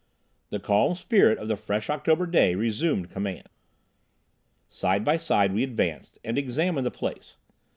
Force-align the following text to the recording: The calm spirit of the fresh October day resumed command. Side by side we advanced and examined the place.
The 0.49 0.59
calm 0.59 0.95
spirit 0.95 1.37
of 1.37 1.47
the 1.47 1.55
fresh 1.55 1.87
October 1.87 2.25
day 2.25 2.55
resumed 2.55 3.11
command. 3.11 3.47
Side 4.67 5.05
by 5.05 5.17
side 5.17 5.53
we 5.53 5.61
advanced 5.61 6.17
and 6.23 6.39
examined 6.39 6.87
the 6.87 6.89
place. 6.89 7.37